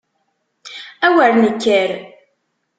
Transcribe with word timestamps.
A 1.05 1.07
wer 1.15 1.31
nekker! 1.41 1.89